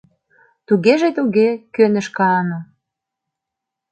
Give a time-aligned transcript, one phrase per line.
[0.67, 2.59] —Тугеже туге,— кӧныш Каану.